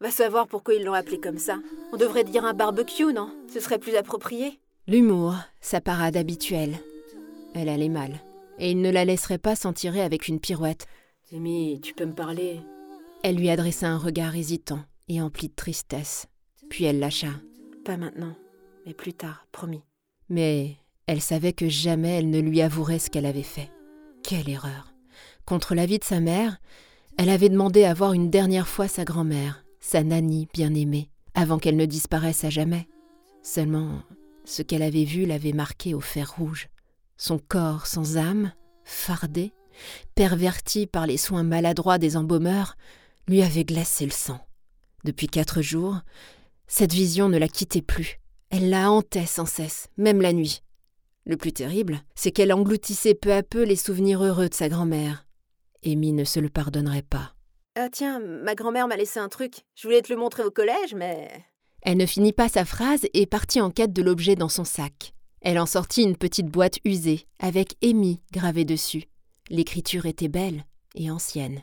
[0.00, 1.58] Va savoir pourquoi ils l'ont appelé comme ça.
[1.92, 3.30] On devrait dire un barbecue, non?
[3.52, 4.58] Ce serait plus approprié.
[4.88, 6.76] L'humour, sa parade habituelle.
[7.54, 8.18] Elle allait mal,
[8.58, 10.86] et il ne la laisserait pas s'en tirer avec une pirouette.
[11.28, 12.60] Timmy, tu peux me parler?
[13.22, 16.26] Elle lui adressa un regard hésitant et empli de tristesse.
[16.68, 17.28] Puis elle lâcha.
[17.84, 18.34] Pas maintenant,
[18.86, 19.82] mais plus tard, promis.
[20.28, 20.76] Mais
[21.06, 23.70] elle savait que jamais elle ne lui avouerait ce qu'elle avait fait.
[24.22, 24.92] Quelle erreur.
[25.46, 26.58] Contre l'avis de sa mère,
[27.16, 31.76] elle avait demandé à voir une dernière fois sa grand-mère, sa Nanny bien-aimée, avant qu'elle
[31.76, 32.86] ne disparaisse à jamais.
[33.42, 34.02] Seulement,
[34.44, 36.68] ce qu'elle avait vu l'avait marqué au fer rouge.
[37.16, 38.52] Son corps sans âme,
[38.84, 39.52] fardé,
[40.14, 42.76] perverti par les soins maladroits des embaumeurs,
[43.26, 44.40] lui avait glacé le sang.
[45.04, 46.00] Depuis quatre jours,
[46.66, 48.20] cette vision ne la quittait plus.
[48.50, 50.62] Elle la hantait sans cesse, même la nuit.
[51.26, 55.26] Le plus terrible, c'est qu'elle engloutissait peu à peu les souvenirs heureux de sa grand-mère.
[55.84, 57.34] Amy ne se le pardonnerait pas.
[57.76, 59.66] Ah tiens, ma grand-mère m'a laissé un truc.
[59.74, 61.28] Je voulais te le montrer au collège, mais...
[61.82, 65.12] Elle ne finit pas sa phrase et partit en quête de l'objet dans son sac.
[65.42, 69.04] Elle en sortit une petite boîte usée, avec Amy gravée dessus.
[69.50, 71.62] L'écriture était belle et ancienne.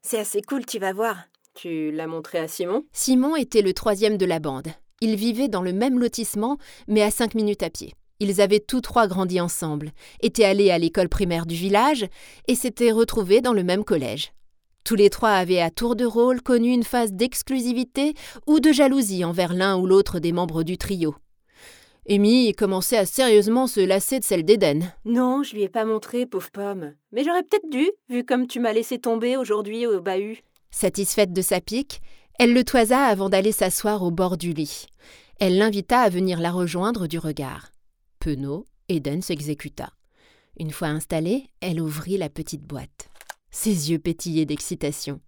[0.00, 1.24] C'est assez cool, tu vas voir.
[1.54, 2.86] Tu l'as montré à Simon?
[2.92, 4.68] Simon était le troisième de la bande.
[5.02, 7.94] Ils vivaient dans le même lotissement, mais à cinq minutes à pied.
[8.18, 12.06] Ils avaient tous trois grandi ensemble, étaient allés à l'école primaire du village
[12.48, 14.32] et s'étaient retrouvés dans le même collège.
[14.84, 18.12] Tous les trois avaient à tour de rôle connu une phase d'exclusivité
[18.46, 21.14] ou de jalousie envers l'un ou l'autre des membres du trio.
[22.06, 24.92] Amy commençait à sérieusement se lasser de celle d'Eden.
[25.06, 26.92] Non, je lui ai pas montré, pauvre pomme.
[27.12, 30.42] Mais j'aurais peut-être dû, vu comme tu m'as laissé tomber aujourd'hui au bahut.
[30.70, 32.00] Satisfaite de sa pique,
[32.40, 34.86] elle le toisa avant d'aller s'asseoir au bord du lit.
[35.40, 37.70] Elle l'invita à venir la rejoindre du regard.
[38.18, 39.92] Penaud, Eden s'exécuta.
[40.58, 43.10] Une fois installée, elle ouvrit la petite boîte.
[43.50, 45.20] Ses yeux pétillaient d'excitation.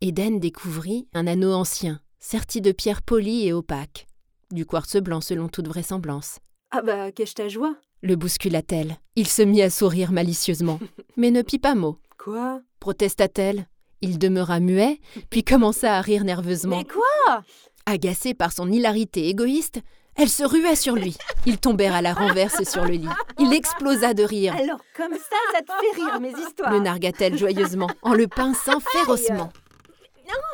[0.00, 4.06] Eden découvrit un anneau ancien, serti de pierres polies et opaques.
[4.50, 6.38] Du quartz blanc selon toute vraisemblance.
[6.70, 8.96] Ah bah, qu'est-ce ta joie Le bouscula-t-elle.
[9.16, 10.80] Il se mit à sourire malicieusement,
[11.18, 11.98] mais ne pit pas mot.
[12.16, 12.62] Quoi?
[12.80, 13.68] protesta-t-elle.
[14.00, 15.00] Il demeura muet,
[15.30, 16.78] puis commença à rire nerveusement.
[16.78, 17.42] Mais quoi?
[17.86, 19.80] Agacée par son hilarité égoïste,
[20.14, 21.16] elle se rua sur lui.
[21.46, 23.08] Ils tombèrent à la renverse sur le lit.
[23.38, 24.54] Il explosa de rire.
[24.56, 28.80] Alors, comme ça, ça te fait rire, mes histoires Le nargua-t-elle joyeusement, en le pinçant
[28.80, 29.50] férocement.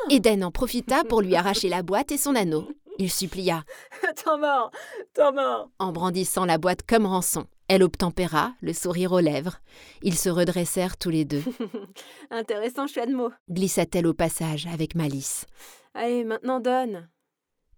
[0.09, 2.67] Eden en profita pour lui arracher la boîte et son anneau.
[2.97, 3.63] Il supplia.
[4.23, 4.71] T'en mort
[5.13, 7.45] T'en mort En brandissant la boîte comme rançon.
[7.67, 9.59] Elle obtempéra, le sourire aux lèvres.
[10.03, 11.43] Ils se redressèrent tous les deux.
[12.29, 13.31] Intéressant choix de mots.
[13.49, 15.45] Glissa-t-elle au passage avec malice.
[15.93, 17.09] Allez, maintenant donne.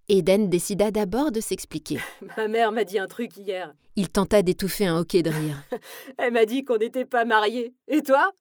[0.09, 1.99] Eden décida d'abord de s'expliquer.
[2.37, 3.73] Ma mère m'a dit un truc hier.
[3.95, 5.63] Il tenta d'étouffer un hoquet de rire.
[6.17, 7.73] Elle m'a dit qu'on n'était pas mariés.
[7.87, 8.31] Et toi?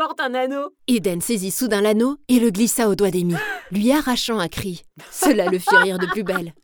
[0.00, 3.34] T'apportes un anneau Eden saisit soudain l'anneau et le glissa au doigt d'Amy,
[3.70, 4.82] lui arrachant un cri.
[5.10, 6.54] Cela le fit rire de plus belle.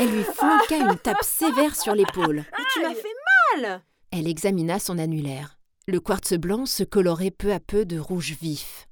[0.00, 2.44] Elle lui flanqua une tape sévère sur l'épaule.
[2.58, 3.14] Mais tu m'as fait
[3.54, 5.60] mal Elle examina son annulaire.
[5.86, 8.88] Le quartz blanc se colorait peu à peu de rouge vif.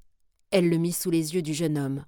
[0.53, 2.05] Elle le mit sous les yeux du jeune homme.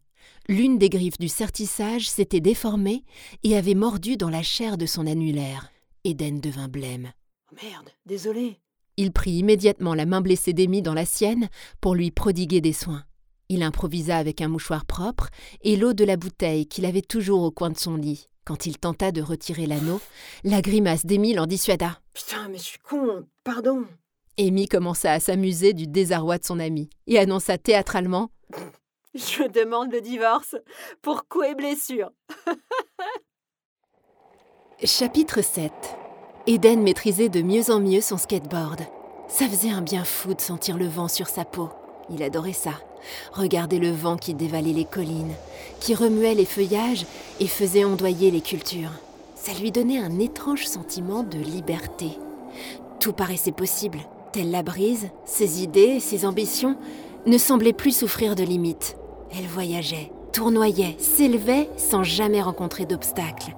[0.48, 3.02] L'une des griffes du sertissage s'était déformée
[3.42, 5.72] et avait mordu dans la chair de son annulaire.
[6.04, 7.10] Eden devint blême.
[7.50, 8.60] Oh merde, désolé.
[9.02, 11.48] Il prit immédiatement la main blessée d'Amy dans la sienne
[11.80, 13.02] pour lui prodiguer des soins.
[13.48, 15.28] Il improvisa avec un mouchoir propre
[15.62, 18.28] et l'eau de la bouteille qu'il avait toujours au coin de son lit.
[18.44, 20.00] Quand il tenta de retirer l'anneau,
[20.44, 21.98] la grimace d'Amy l'en dissuada.
[22.14, 23.86] Putain, mais je suis con, pardon.
[24.38, 28.30] Amy commença à s'amuser du désarroi de son ami et annonça théâtralement
[29.14, 30.54] Je demande le divorce
[31.02, 32.12] pour coups et blessures.
[34.84, 35.72] Chapitre 7
[36.48, 38.80] Eden maîtrisait de mieux en mieux son skateboard.
[39.28, 41.68] Ça faisait un bien fou de sentir le vent sur sa peau.
[42.10, 42.72] Il adorait ça.
[43.32, 45.34] Regarder le vent qui dévalait les collines,
[45.78, 47.06] qui remuait les feuillages
[47.38, 48.90] et faisait ondoyer les cultures.
[49.36, 52.18] Ça lui donnait un étrange sentiment de liberté.
[52.98, 54.00] Tout paraissait possible.
[54.32, 56.76] Telle la brise, ses idées, ses ambitions
[57.24, 58.96] ne semblaient plus souffrir de limites.
[59.30, 63.54] Elle voyageait, tournoyait, s'élevait sans jamais rencontrer d'obstacles.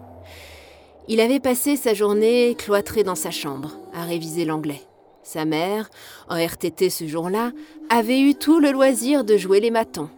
[1.06, 4.81] Il avait passé sa journée cloîtré dans sa chambre, à réviser l'anglais.
[5.23, 5.91] Sa mère,
[6.31, 7.53] en RTT ce jour-là,
[7.91, 10.09] avait eu tout le loisir de jouer les matons.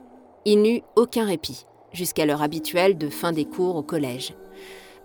[0.45, 4.35] Il n'eut aucun répit, jusqu'à l'heure habituelle de fin des cours au collège.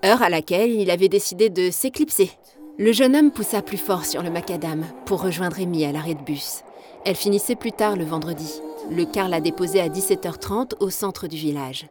[0.06, 2.30] Heure à laquelle il avait décidé de s'éclipser.
[2.78, 6.24] Le jeune homme poussa plus fort sur le macadam pour rejoindre Amy à l'arrêt de
[6.24, 6.62] bus.
[7.06, 8.62] Elle finissait plus tard le vendredi.
[8.92, 11.88] Le car l'a déposée à 17h30 au centre du village.